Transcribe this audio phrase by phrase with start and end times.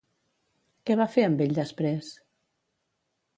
[0.89, 2.09] Què va fer amb ell després?